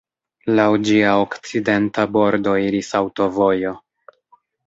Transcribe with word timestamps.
Laŭ 0.59 0.63
ĝia 0.87 1.09
okcidenta 1.25 2.07
bordo 2.17 2.55
iris 2.69 2.91
aŭtovojo. 3.03 3.75